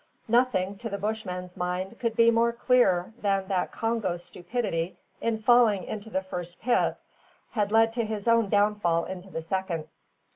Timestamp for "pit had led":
6.59-7.93